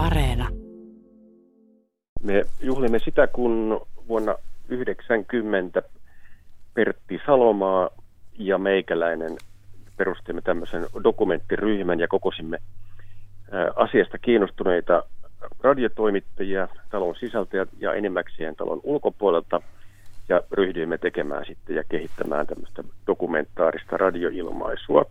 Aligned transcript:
Areena. 0.00 0.48
Me 2.22 2.44
juhlimme 2.60 2.98
sitä, 2.98 3.26
kun 3.26 3.86
vuonna 4.08 4.34
90 4.68 5.82
Pertti 6.74 7.20
Salomaa 7.26 7.90
ja 8.38 8.58
meikäläinen 8.58 9.36
perustimme 9.96 10.40
tämmöisen 10.40 10.86
dokumenttiryhmän 11.04 12.00
ja 12.00 12.08
kokosimme 12.08 12.58
asiasta 13.76 14.18
kiinnostuneita 14.18 15.02
radiotoimittajia 15.60 16.68
talon 16.90 17.14
sisältä 17.16 17.66
ja 17.78 17.94
enimmäkseen 17.94 18.56
talon 18.56 18.80
ulkopuolelta 18.82 19.62
ja 20.28 20.40
ryhdyimme 20.52 20.98
tekemään 20.98 21.44
sitten 21.46 21.76
ja 21.76 21.84
kehittämään 21.88 22.46
tämmöistä 22.46 22.84
dokumentaarista 23.06 23.96
radioilmaisua, 23.96 25.04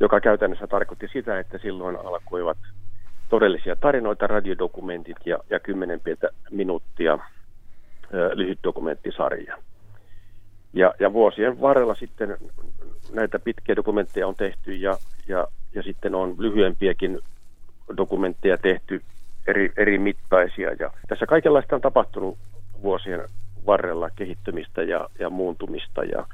joka 0.00 0.20
käytännössä 0.20 0.66
tarkoitti 0.66 1.08
sitä, 1.12 1.38
että 1.38 1.58
silloin 1.58 1.96
alkoivat 1.96 2.58
todellisia 3.32 3.76
tarinoita, 3.76 4.26
radiodokumentit 4.26 5.16
ja, 5.24 5.38
ja 5.50 5.60
kymmenen 5.60 6.00
pientä 6.00 6.28
minuuttia 6.50 7.18
lyhyt 8.34 8.58
dokumenttisarja. 8.64 9.58
Ja, 10.72 10.94
ja 11.00 11.12
vuosien 11.12 11.60
varrella 11.60 11.94
sitten 11.94 12.36
näitä 13.12 13.38
pitkiä 13.38 13.76
dokumentteja 13.76 14.26
on 14.26 14.34
tehty 14.34 14.74
ja, 14.74 14.96
ja, 15.28 15.46
ja 15.74 15.82
sitten 15.82 16.14
on 16.14 16.34
lyhyempiäkin 16.38 17.18
dokumentteja 17.96 18.58
tehty 18.58 19.02
eri, 19.46 19.72
eri 19.76 19.98
mittaisia. 19.98 20.70
Ja 20.78 20.90
tässä 21.08 21.26
kaikenlaista 21.26 21.76
on 21.76 21.82
tapahtunut 21.82 22.38
vuosien 22.82 23.20
varrella 23.66 24.10
kehittymistä 24.10 24.82
ja, 24.82 25.08
ja 25.18 25.30
muuntumista 25.30 26.04
ja 26.04 26.26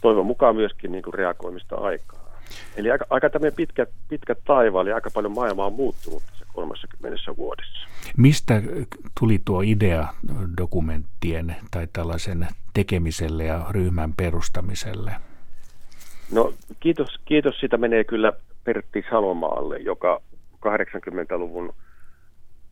toivon 0.00 0.26
mukaan 0.26 0.56
myöskin 0.56 0.92
niin 0.92 1.02
kuin 1.02 1.14
reagoimista 1.14 1.76
aikaa. 1.76 2.29
Eli 2.76 2.90
aika, 2.90 3.04
aika 3.10 3.30
tämmöinen 3.30 3.56
pitkä, 3.56 3.86
pitkä 4.08 4.34
taivaali, 4.44 4.88
eli 4.88 4.94
aika 4.94 5.10
paljon 5.14 5.32
maailmaa 5.32 5.66
on 5.66 5.72
muuttunut 5.72 6.22
tässä 6.30 6.44
30 6.54 7.36
vuodessa. 7.36 7.88
Mistä 8.16 8.62
tuli 9.20 9.40
tuo 9.44 9.60
idea 9.60 10.08
dokumenttien 10.58 11.56
tai 11.70 11.88
tällaisen 11.92 12.48
tekemiselle 12.74 13.44
ja 13.44 13.66
ryhmän 13.70 14.12
perustamiselle? 14.12 15.12
No 16.32 16.52
kiitos, 16.80 17.20
kiitos 17.24 17.60
sitä 17.60 17.76
menee 17.76 18.04
kyllä 18.04 18.32
Pertti 18.64 19.04
Salomaalle, 19.10 19.78
joka 19.78 20.20
80-luvun 20.56 21.74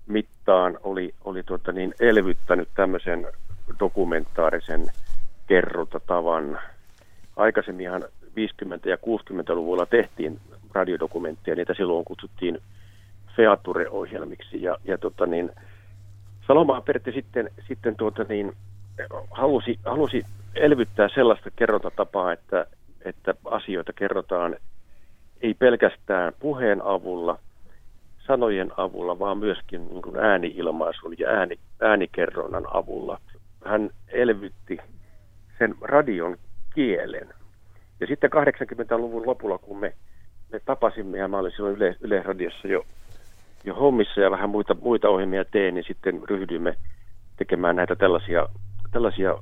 mittaan 0.07 0.79
oli, 0.83 1.15
oli 1.25 1.43
tuota 1.43 1.73
niin 1.73 1.95
elvyttänyt 2.01 2.69
tämmöisen 2.75 3.27
dokumentaarisen 3.81 4.87
kerrontatavan. 5.47 6.59
Aikaisemminhan 7.37 8.05
50- 8.39 8.89
ja 8.89 8.97
60-luvulla 8.97 9.87
tehtiin 9.87 10.41
radiodokumentteja, 10.73 11.57
niitä 11.57 11.75
silloin 11.75 12.05
kutsuttiin 12.05 12.59
feature-ohjelmiksi. 13.37 14.63
Ja, 14.63 14.77
ja 14.85 14.99
tota 14.99 15.27
niin, 15.27 15.51
Salomaa 16.47 16.81
Pertti 16.81 17.13
sitten, 17.13 17.51
sitten 17.69 17.97
tuota 17.97 18.25
niin, 18.29 18.53
halusi, 19.31 19.79
halusi 19.85 20.25
elvyttää 20.55 21.09
sellaista 21.15 21.51
kerrontatapaa, 21.57 22.33
että, 22.33 22.67
että 23.05 23.35
asioita 23.45 23.93
kerrotaan 23.93 24.57
ei 25.41 25.55
pelkästään 25.55 26.33
puheen 26.41 26.83
avulla, 26.85 27.39
sanojen 28.27 28.71
avulla, 28.77 29.19
vaan 29.19 29.39
myöskin 29.39 29.89
niin 29.89 30.03
kuin 30.03 30.17
ääniilmaisun 30.17 31.15
ja 31.19 31.29
ääni, 31.29 31.59
äänikerronnan 31.81 32.67
avulla. 32.75 33.21
Hän 33.65 33.91
elvytti 34.09 34.79
sen 35.59 35.75
radion 35.81 36.37
sitten 38.21 38.79
80-luvun 38.79 39.27
lopulla, 39.27 39.59
kun 39.59 39.79
me, 39.79 39.95
me 40.53 40.61
tapasimme, 40.61 41.19
ja 41.19 41.29
mä 41.29 41.39
olin 41.39 41.53
silloin 41.53 41.77
Yle, 41.77 41.97
Yle-radiossa 42.01 42.69
jo, 42.69 42.87
jo 43.65 43.75
hommissa 43.75 44.21
ja 44.21 44.31
vähän 44.31 44.51
muita, 44.51 44.77
muita 44.83 45.09
ohjelmia 45.09 45.45
teen, 45.45 45.75
niin 45.75 45.85
sitten 45.89 46.21
ryhdyimme 46.29 46.77
tekemään 47.37 47.77
näitä 47.77 47.97
tällaisia, 47.97 48.49
tällaisia 48.91 49.35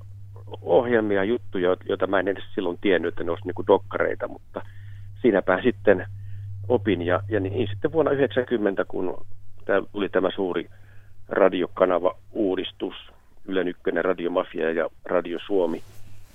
ohjelmia, 0.63 1.25
juttuja, 1.25 1.77
joita 1.89 2.07
mä 2.07 2.21
en 2.21 2.29
edes 2.29 2.45
silloin 2.55 2.79
tiennyt, 2.81 3.09
että 3.09 3.25
ne 3.25 3.31
olisivat 3.31 3.57
niin 3.57 3.67
dokkareita, 3.67 4.29
mutta 4.29 4.63
siinäpä 5.23 5.63
sitten 5.63 6.07
opin. 6.69 7.03
Ja, 7.03 7.21
ja 7.29 7.41
niin 7.41 7.69
sitten 7.71 7.93
vuonna 7.93 8.13
90, 8.13 8.85
kun 8.85 9.27
tuli 9.93 10.09
tämä 10.09 10.31
suuri 10.31 10.71
radiokanava-uudistus, 11.29 12.95
Yle 13.49 13.61
Ykkönen, 13.61 14.05
Radio 14.05 14.31
Mafia 14.31 14.71
ja 14.71 14.89
Radio 15.05 15.39
Suomi 15.47 15.83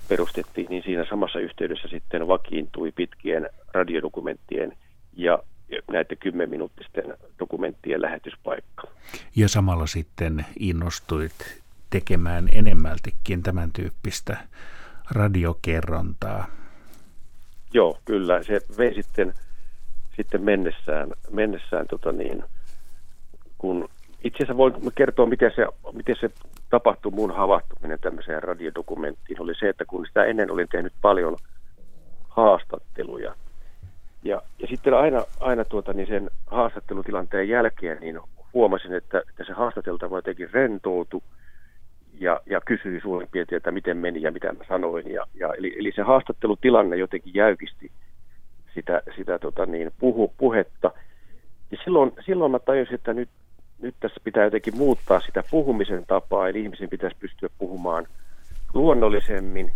perustettiin, 0.08 0.66
niin 0.70 0.82
siinä 0.82 1.04
samassa 1.08 1.38
yhteydessä 1.38 1.88
sitten 1.88 2.28
vakiintui 2.28 2.92
pitkien 2.92 3.50
radiodokumenttien 3.72 4.76
ja 5.16 5.38
näiden 5.90 6.18
kymmenminuuttisten 6.18 7.14
dokumenttien 7.38 8.02
lähetyspaikka. 8.02 8.82
Ja 9.36 9.48
samalla 9.48 9.86
sitten 9.86 10.46
innostuit 10.58 11.62
tekemään 11.90 12.48
enemmältikin 12.52 13.42
tämän 13.42 13.72
tyyppistä 13.72 14.36
radiokerrontaa. 15.10 16.46
Joo, 17.74 17.98
kyllä. 18.04 18.42
Se 18.42 18.60
vei 18.78 18.94
sitten, 18.94 19.34
sitten 20.16 20.42
mennessään, 20.42 21.12
mennessään 21.30 21.86
tota 21.86 22.12
niin, 22.12 22.44
kun 23.58 23.88
itse 24.24 24.36
asiassa 24.36 24.56
voin 24.56 24.74
kertoa, 24.94 25.26
miten 25.26 25.52
se, 25.56 25.66
miten 25.92 26.16
se 26.20 26.30
tapahtui 26.70 27.12
mun 27.12 27.34
havahtuminen 27.34 27.98
tämmöiseen 28.00 28.42
radiodokumenttiin, 28.42 29.42
oli 29.42 29.54
se, 29.54 29.68
että 29.68 29.84
kun 29.84 30.06
sitä 30.06 30.24
ennen 30.24 30.50
olin 30.50 30.68
tehnyt 30.68 30.92
paljon 31.00 31.36
haastatteluja, 32.28 33.34
ja, 34.22 34.42
ja 34.58 34.66
sitten 34.66 34.94
aina, 34.94 35.24
aina 35.40 35.64
tuota, 35.64 35.92
niin 35.92 36.08
sen 36.08 36.30
haastattelutilanteen 36.46 37.48
jälkeen 37.48 37.98
niin 38.00 38.20
huomasin, 38.54 38.94
että, 38.94 39.22
että 39.28 39.44
se 39.44 39.52
haastateltava 39.52 40.18
jotenkin 40.18 40.50
rentoutui 40.52 41.20
ja, 42.20 42.40
ja 42.46 42.60
kysyi 42.60 43.00
suurin 43.00 43.28
piirtein, 43.32 43.56
että 43.56 43.70
miten 43.70 43.96
meni 43.96 44.22
ja 44.22 44.32
mitä 44.32 44.52
mä 44.52 44.64
sanoin. 44.68 45.10
Ja, 45.10 45.26
ja 45.34 45.54
eli, 45.54 45.74
eli 45.78 45.92
se 45.94 46.02
haastattelutilanne 46.02 46.96
jotenkin 46.96 47.34
jäykisti 47.34 47.90
sitä, 48.74 49.02
sitä 49.16 49.38
tota 49.38 49.66
niin, 49.66 49.90
puhu, 49.98 50.34
puhetta. 50.36 50.90
Ja 51.70 51.78
silloin, 51.84 52.12
silloin 52.26 52.52
mä 52.52 52.58
tajusin, 52.58 52.94
että 52.94 53.14
nyt, 53.14 53.28
nyt 53.82 53.94
tässä 54.00 54.20
pitää 54.24 54.44
jotenkin 54.44 54.76
muuttaa 54.76 55.20
sitä 55.20 55.42
puhumisen 55.50 56.04
tapaa, 56.06 56.48
eli 56.48 56.62
ihmisen 56.62 56.88
pitäisi 56.88 57.16
pystyä 57.20 57.48
puhumaan 57.58 58.06
luonnollisemmin. 58.74 59.72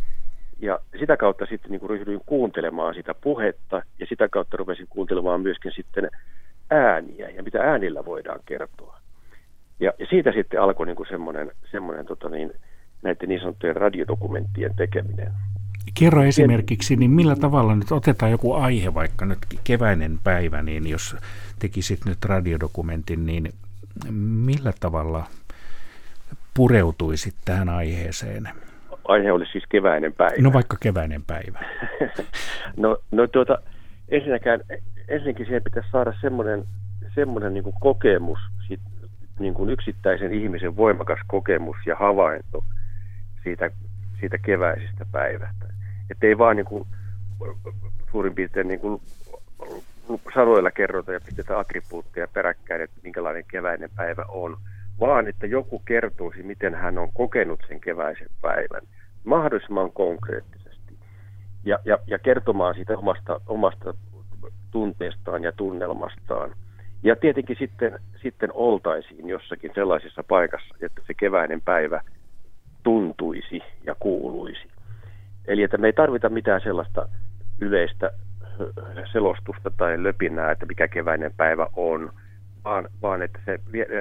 Ja 0.59 0.79
sitä 0.99 1.17
kautta 1.17 1.47
sitten 1.47 1.71
niin 1.71 1.81
kuin 1.81 1.91
ryhdyin 1.91 2.21
kuuntelemaan 2.27 2.95
sitä 2.95 3.15
puhetta 3.15 3.83
ja 3.99 4.07
sitä 4.07 4.29
kautta 4.29 4.57
rupesin 4.57 4.87
kuuntelemaan 4.91 5.41
myöskin 5.41 5.73
sitten 5.73 6.11
ääniä 6.71 7.29
ja 7.29 7.43
mitä 7.43 7.61
äänillä 7.61 8.05
voidaan 8.05 8.41
kertoa. 8.47 9.01
Ja, 9.81 9.93
ja 9.99 10.07
siitä 10.11 10.33
sitten 10.33 10.63
alkoi 10.63 10.87
niin 10.87 10.97
kuin 10.97 11.09
semmoinen, 11.09 11.53
semmoinen 11.71 12.07
tota 12.07 12.29
niin, 12.29 12.53
näiden 13.03 13.29
niin 13.29 13.41
sanottujen 13.41 13.77
radiodokumenttien 13.77 14.75
tekeminen. 14.77 15.33
Kerro 15.99 16.23
esimerkiksi, 16.23 16.97
niin 16.97 17.11
millä 17.11 17.37
tavalla 17.37 17.75
nyt 17.75 17.93
otetaan 17.93 18.31
joku 18.31 18.53
aihe, 18.53 18.95
vaikka 18.95 19.25
nyt 19.25 19.39
keväinen 19.65 20.19
päivä, 20.25 20.63
niin 20.63 20.87
jos 20.87 21.17
tekisit 21.59 22.01
nyt 22.05 22.25
radiodokumentin, 22.25 23.27
niin 23.27 23.53
millä 24.45 24.73
tavalla 24.81 25.25
pureutuisit 26.55 27.35
tähän 27.45 27.69
aiheeseen? 27.69 28.49
Aihe 29.09 29.33
oli 29.33 29.47
siis 29.53 29.65
keväinen 29.69 30.13
päivä. 30.13 30.37
No 30.41 30.53
vaikka 30.53 30.77
keväinen 30.81 31.23
päivä. 31.27 31.65
no, 32.77 32.99
no 33.11 33.27
tuota, 33.27 33.59
ensinnäkään, 34.09 34.61
ensinnäkin 35.09 35.47
siihen 35.47 35.63
pitäisi 35.63 35.91
saada 35.91 36.15
semmoinen, 36.21 36.65
semmoinen 37.15 37.55
niin 37.55 37.65
kuin 37.65 37.77
kokemus 37.81 38.39
siitä, 38.67 38.85
niin 39.39 39.55
kuin 39.55 39.71
yksittäisen 39.71 40.33
ihmisen 40.33 40.77
voimakas 40.77 41.19
kokemus 41.27 41.77
ja 41.87 41.97
havainto 41.97 42.65
siitä, 43.43 43.71
siitä 44.21 44.39
keväisestä 44.39 45.07
päivästä. 45.13 45.67
Että 46.11 46.27
ei 46.27 46.39
vaan 46.39 46.57
niin 46.57 46.67
kuin, 46.67 46.87
suurin 48.13 48.35
piirtein 48.35 48.69
niin 48.69 48.81
kuin 48.81 49.01
sanoilla 50.35 50.71
kerrota 50.71 51.13
ja 51.13 51.21
pistetä 51.21 51.59
attribuutteja 51.59 52.29
peräkkäin, 52.29 52.81
että 52.81 53.01
minkälainen 53.03 53.45
keväinen 53.51 53.91
päivä 53.97 54.25
on, 54.29 54.57
vaan 55.01 55.29
että 55.29 55.47
joku 55.47 55.79
kertoisi, 55.79 56.43
miten 56.43 56.75
hän 56.75 56.99
on 56.99 57.13
kokenut 57.13 57.61
sen 57.69 57.81
keväisen 57.81 58.29
päivän. 58.43 58.83
Mahdollisimman 59.25 59.93
konkreettisesti. 59.93 60.99
Ja, 61.65 61.79
ja, 61.85 61.99
ja 62.07 62.19
kertomaan 62.19 62.75
siitä 62.75 62.99
omasta, 62.99 63.41
omasta 63.47 63.95
tunteestaan 64.71 65.43
ja 65.43 65.53
tunnelmastaan– 65.53 66.55
ja 67.07 67.17
tietenkin 67.17 67.57
sitten, 67.59 67.99
sitten 68.23 68.51
oltaisiin 68.55 69.29
jossakin 69.29 69.71
sellaisessa 69.75 70.25
paikassa, 70.29 70.75
että 70.81 71.03
se 71.07 71.15
keväinen 71.15 71.61
päivä 71.61 72.01
tuntuisi 72.83 73.61
ja 73.85 73.95
kuuluisi. 74.01 74.69
Eli 75.47 75.63
että 75.63 75.79
me 75.79 75.87
ei 75.87 75.93
tarvita 75.93 76.29
mitään 76.29 76.61
sellaista 76.61 77.09
yleistä 77.61 78.11
selostusta 79.13 79.71
tai 79.71 80.03
löpinää, 80.03 80.51
että 80.51 80.67
mikä 80.67 80.89
keväinen 80.89 81.33
päivä 81.37 81.67
on, 81.77 82.13
vaan, 82.65 82.89
vaan 83.03 83.23
että 83.23 83.39
se 83.45 83.61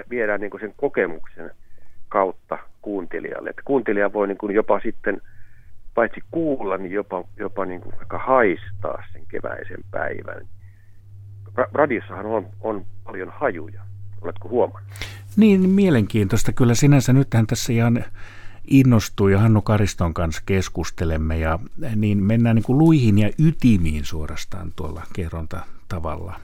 viedään 0.10 0.42
niin 0.42 0.52
kuin 0.52 0.62
sen 0.62 0.74
kokemuksen 0.78 1.52
kautta 2.10 2.58
kuuntelijalle. 2.82 3.50
Että 3.50 3.62
kuuntelija 3.66 4.14
voi 4.14 4.28
niin 4.28 4.38
kuin 4.38 4.56
jopa 4.56 4.80
sitten 4.80 5.22
paitsi 5.94 6.22
kuulla, 6.32 6.78
niin 6.78 6.92
jopa, 6.92 7.24
jopa 7.38 7.66
niin 7.66 7.82
kuin 7.82 7.94
haistaa 8.20 9.04
sen 9.14 9.22
keväisen 9.28 9.84
päivän. 9.92 10.48
Ra- 11.60 11.70
radiossahan 11.74 12.26
on, 12.26 12.46
on 12.62 12.86
paljon 13.04 13.34
hajuja. 13.36 13.82
Oletko 14.22 14.50
huomannut? 14.50 14.92
Niin, 15.38 15.70
mielenkiintoista. 15.70 16.52
Kyllä 16.54 16.74
sinänsä 16.76 17.14
nythän 17.14 17.48
tässä 17.48 17.74
ihan 17.74 18.04
innostui 18.68 19.32
ja 19.32 19.40
Hannu 19.40 19.62
Kariston 19.62 20.14
kanssa 20.14 20.44
keskustelemme 20.46 21.38
ja 21.38 21.60
niin 21.96 22.24
mennään 22.24 22.56
niin 22.56 22.64
kuin 22.64 22.78
luihin 22.78 23.18
ja 23.18 23.30
ytimiin 23.40 24.06
suorastaan 24.06 24.72
tuolla 24.76 25.04
kerronta 25.14 25.60
tavalla. 25.90 26.40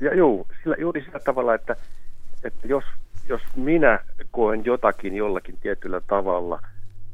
Ja 0.00 0.14
juu, 0.14 0.46
sillä, 0.62 0.76
juuri 0.78 1.04
sillä 1.04 1.20
tavalla, 1.20 1.54
että, 1.54 1.76
että 2.44 2.66
jos, 2.66 2.84
jos 3.28 3.42
minä 3.56 3.98
koen 4.30 4.64
jotakin 4.64 5.14
jollakin 5.14 5.58
tietyllä 5.60 6.00
tavalla, 6.00 6.62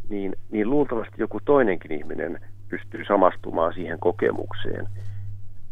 niin, 0.08 0.36
niin 0.50 0.70
luultavasti 0.70 1.14
joku 1.18 1.40
toinenkin 1.44 1.92
ihminen 1.92 2.40
pystyy 2.68 3.04
samastumaan 3.04 3.74
siihen 3.74 3.98
kokemukseen. 3.98 4.88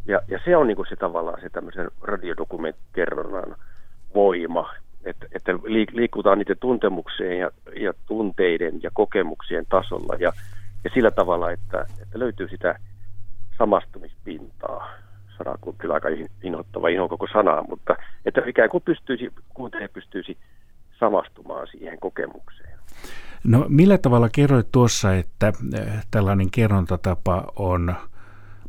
Ja, 0.06 0.20
ja 0.28 0.40
se 0.44 0.56
on 0.56 0.66
niin 0.66 0.76
kuin 0.76 0.88
se 0.88 0.96
tavallaan 0.96 1.40
se 1.40 1.48
tämmöisen 1.48 1.90
radiodokumenttikerronnan 2.02 3.56
voima, 4.14 4.74
että, 5.04 5.26
että 5.32 5.52
liikutaan 5.92 6.38
niiden 6.38 6.58
tuntemukseen 6.60 7.38
ja, 7.38 7.50
ja 7.80 7.92
tunteiden 8.06 8.82
ja 8.82 8.90
kokemuksien 8.94 9.66
tasolla 9.68 10.14
ja, 10.18 10.32
ja 10.84 10.90
sillä 10.94 11.10
tavalla, 11.10 11.50
että, 11.50 11.86
että 12.02 12.18
löytyy 12.18 12.48
sitä 12.48 12.78
samastumispintaa. 13.58 14.90
Sana 15.38 15.58
on 15.66 15.74
kyllä 15.78 15.94
aika 15.94 16.08
inhottava 16.42 16.88
inho 16.88 17.08
koko 17.08 17.26
sanaa, 17.32 17.64
mutta 17.68 17.96
että 18.24 18.42
ikään 18.46 18.70
kuin 18.70 18.82
pystyisi, 18.82 19.32
kuuntelija 19.54 19.88
pystyisi 19.88 20.36
samastumaan 21.00 21.66
siihen 21.66 22.00
kokemukseen. 22.00 22.78
No 23.44 23.66
millä 23.68 23.98
tavalla 23.98 24.28
kerroit 24.28 24.72
tuossa, 24.72 25.14
että 25.14 25.52
eh, 25.74 26.06
tällainen 26.10 26.50
kerrontatapa 26.50 27.44
on 27.56 27.94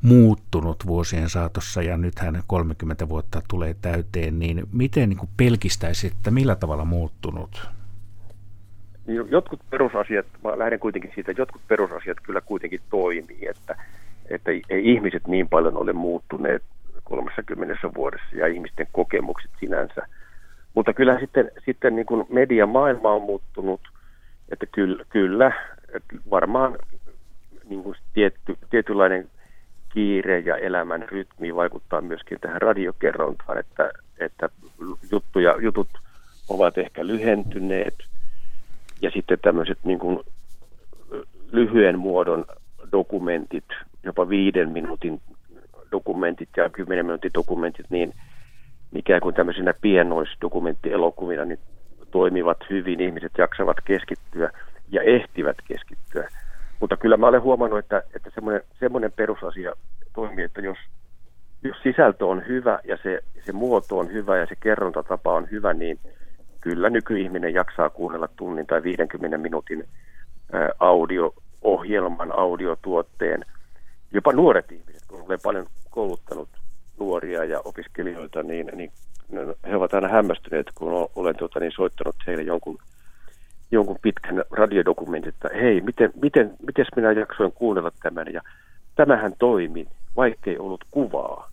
muuttunut 0.02 0.88
vuosien 0.88 1.30
saatossa 1.30 1.82
ja 1.82 1.98
nythän 1.98 2.44
30 2.48 3.10
vuotta 3.10 3.42
tulee 3.50 3.76
täyteen, 3.82 4.40
niin 4.40 4.64
miten 4.74 5.10
niin 5.10 5.30
pelkistäisit, 5.38 6.14
että 6.14 6.32
millä 6.32 6.56
tavalla 6.56 6.86
muuttunut? 6.86 7.70
Niin, 9.08 9.32
jotkut 9.32 9.60
perusasiat, 9.70 10.26
mä 10.44 10.60
lähden 10.60 10.80
kuitenkin 10.80 11.12
siitä, 11.16 11.32
että 11.32 11.42
jotkut 11.42 11.62
perusasiat 11.68 12.18
kyllä 12.24 12.42
kuitenkin 12.42 12.82
toimii, 12.90 13.48
että, 13.48 13.76
että 14.30 14.52
ei 14.52 14.92
ihmiset 14.94 15.28
niin 15.28 15.50
paljon 15.50 15.78
ole 15.78 15.94
muuttuneet 15.94 16.64
30 17.04 17.76
vuodessa 17.96 18.36
ja 18.36 18.48
ihmisten 18.48 18.88
kokemukset 18.92 19.52
sinänsä. 19.60 20.08
Mutta 20.74 20.94
kyllä 20.94 21.20
sitten, 21.20 21.52
sitten 21.66 21.96
niin 21.96 22.06
kuin 22.06 22.26
mediamaailma 22.30 23.12
on 23.12 23.22
muuttunut, 23.22 23.82
että 24.52 24.66
kyllä, 24.66 25.06
kyllä 25.10 25.52
että 25.94 26.16
varmaan 26.30 26.78
niin 27.70 27.84
kuin 27.84 27.96
tietty, 28.14 28.58
tietynlainen 28.70 29.30
kiire 29.96 30.40
ja 30.40 30.58
elämän 30.58 31.06
rytmi 31.10 31.56
vaikuttaa 31.56 32.02
myöskin 32.02 32.40
tähän 32.42 32.62
radiokerrontaan, 32.62 33.58
että, 33.58 33.92
että 34.20 34.50
juttuja, 35.12 35.56
jutut 35.62 35.88
ovat 36.50 36.78
ehkä 36.78 37.08
lyhentyneet 37.08 37.96
ja 39.02 39.12
sitten 39.12 39.38
tämmöiset 39.42 39.78
niin 39.84 40.00
kuin 40.00 40.20
lyhyen 41.52 42.00
muodon 42.00 42.46
dokumentit, 42.92 43.66
jopa 44.04 44.30
viiden 44.30 44.70
minuutin 44.70 45.22
dokumentit 45.92 46.50
ja 46.58 46.70
kymmenen 46.70 47.06
minuutin 47.06 47.34
dokumentit, 47.34 47.86
niin 47.90 48.14
ikään 48.96 49.22
kuin 49.22 49.36
tämmöisenä 49.36 49.74
pienoisdokumenttielokuvina 49.82 51.46
niin 51.46 51.60
toimivat 52.12 52.58
hyvin, 52.70 53.00
ihmiset 53.00 53.32
jaksavat 53.38 53.78
keskittyä 53.86 54.50
ja 54.92 55.02
ehtivät 55.02 55.58
keskittyä 55.68 56.30
mutta 56.80 56.98
kyllä 56.98 57.18
mä 57.18 57.28
olen 57.28 57.42
huomannut, 57.42 57.80
että, 57.80 58.04
että 58.16 58.30
semmoinen, 58.36 58.62
semmoinen 58.80 59.12
perusasia 59.12 59.74
toimii, 60.14 60.46
että 60.46 60.62
jos, 60.62 60.78
jos 61.64 61.78
sisältö 61.84 62.26
on 62.26 62.48
hyvä 62.48 62.80
ja 62.84 62.98
se, 63.04 63.24
se 63.46 63.52
muoto 63.52 63.98
on 63.98 64.14
hyvä 64.14 64.38
ja 64.38 64.46
se 64.46 64.56
kerrontatapa 64.56 65.34
on 65.34 65.48
hyvä, 65.52 65.74
niin 65.74 66.00
kyllä 66.62 66.90
nykyihminen 66.90 67.54
jaksaa 67.54 67.90
kuunnella 67.90 68.28
tunnin 68.36 68.68
tai 68.68 68.84
50 68.84 69.38
minuutin 69.38 69.84
audio-ohjelman, 70.80 72.32
audiotuotteen. 72.40 73.46
Jopa 74.12 74.34
nuoret 74.34 74.72
ihmiset, 74.72 75.02
kun 75.08 75.22
olen 75.22 75.40
paljon 75.44 75.66
kouluttanut 75.90 76.50
nuoria 77.00 77.44
ja 77.44 77.62
opiskelijoita, 77.66 78.44
niin, 78.44 78.72
niin 78.76 78.92
he 79.70 79.76
ovat 79.76 79.94
aina 79.94 80.08
hämmästyneet, 80.08 80.68
kun 80.76 81.10
olen 81.16 81.36
tuota, 81.36 81.60
niin 81.60 81.72
soittanut 81.72 82.16
heille 82.28 82.44
jonkun– 82.44 82.78
jonkun 83.76 83.98
pitkän 84.02 84.44
radiodokumentin, 84.52 85.30
että 85.30 85.50
hei, 85.54 85.82
miten, 85.82 86.12
miten, 86.22 86.54
miten 86.68 86.86
minä 86.96 87.12
jaksoin 87.12 87.52
kuunnella 87.52 87.92
tämän. 88.04 88.34
Ja 88.34 88.42
tämähän 88.96 89.34
toimi, 89.40 89.88
vaikkei 90.16 90.58
ollut 90.58 90.86
kuvaa. 90.92 91.52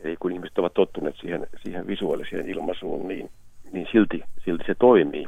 Eli 0.00 0.16
kun 0.16 0.32
ihmiset 0.32 0.58
ovat 0.58 0.74
tottuneet 0.74 1.16
siihen, 1.20 1.46
siihen 1.62 1.86
visuaaliseen 1.86 2.48
ilmaisuun, 2.48 3.08
niin, 3.08 3.30
niin 3.72 3.86
silti, 3.92 4.22
silti 4.44 4.64
se 4.66 4.74
toimii. 4.74 5.26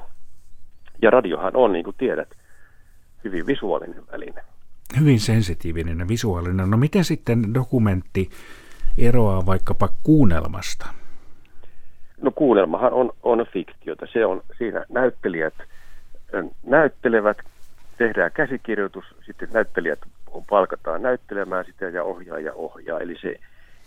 Ja 1.03 1.11
radiohan 1.11 1.57
on, 1.57 1.73
niin 1.73 1.85
kuin 1.85 1.97
tiedät, 1.99 2.29
hyvin 3.25 3.47
visuaalinen 3.47 4.03
väline. 4.13 4.43
Hyvin 5.01 5.21
sensitiivinen 5.21 5.99
ja 5.99 6.09
visuaalinen. 6.09 6.71
No 6.71 6.77
miten 6.77 7.05
sitten 7.05 7.55
dokumentti 7.55 8.31
eroaa 8.99 9.47
vaikkapa 9.47 9.89
kuunnelmasta? 10.03 10.87
No 12.23 12.31
kuunnelmahan 12.31 12.93
on, 12.93 13.11
on 13.23 13.47
fiktiota. 13.53 14.07
Se 14.13 14.27
on 14.27 14.43
siinä 14.59 14.85
näyttelijät– 14.89 15.55
näyttelevät, 16.63 17.37
tehdään 17.99 18.33
käsikirjoitus, 18.33 19.05
sitten 19.27 19.49
näyttelijät 19.53 19.99
palkataan 20.51 21.03
näyttelemään 21.03 21.65
sitä 21.65 21.89
ja 21.89 22.05
ohjaaja 22.05 22.53
ohjaa. 22.55 23.01
Eli 23.01 23.17
se, 23.21 23.37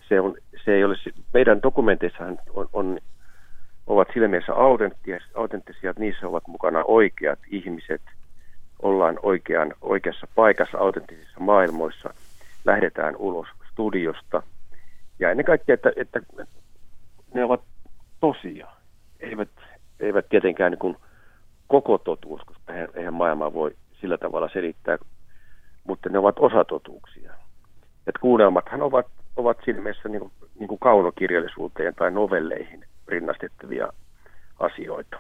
se, 0.09 0.19
on, 0.19 0.35
se 0.65 0.73
ei 0.73 0.83
ole, 0.83 0.95
meidän 1.33 1.61
dokumenteissahan 1.63 2.39
on, 2.53 2.69
on, 2.73 2.99
ovat 3.87 4.07
sillä 4.13 4.27
mielessä 4.27 4.53
autenttisia, 5.35 5.89
että 5.89 5.99
niissä 5.99 6.27
ovat 6.27 6.47
mukana 6.47 6.83
oikeat 6.87 7.39
ihmiset, 7.51 8.01
ollaan 8.81 9.19
oikean, 9.23 9.73
oikeassa 9.81 10.27
paikassa 10.35 10.77
autenttisissa 10.77 11.39
maailmoissa, 11.39 12.13
lähdetään 12.65 13.15
ulos 13.15 13.47
studiosta. 13.71 14.43
Ja 15.19 15.31
ennen 15.31 15.45
kaikkea, 15.45 15.73
että, 15.73 15.91
että 15.95 16.19
ne 17.33 17.43
ovat 17.43 17.61
tosia, 18.19 18.67
eivät, 19.19 19.49
eivät 19.99 20.29
tietenkään 20.29 20.71
niin 20.71 20.79
kuin 20.79 20.97
koko 21.81 21.97
totuus, 21.97 22.41
koska 22.41 22.73
eihän 22.93 23.13
maailmaa 23.13 23.53
voi 23.53 23.75
sillä 24.01 24.17
tavalla 24.17 24.49
selittää, 24.53 24.97
mutta 25.87 26.09
ne 26.09 26.19
ovat 26.19 26.35
osatotuuksia. 26.39 27.33
Et 28.07 28.17
kuunnelmathan 28.21 28.81
ovat, 28.81 29.07
ovat 29.35 29.57
siinä 29.65 29.81
mielessä 29.81 30.09
niin 30.09 30.19
kuin, 30.19 30.31
niin 30.59 30.67
kuin 30.67 30.79
kaunokirjallisuuteen 30.79 31.95
tai 31.95 32.11
novelleihin 32.11 32.85
rinnastettavia 33.07 33.93
asioita. 34.59 35.17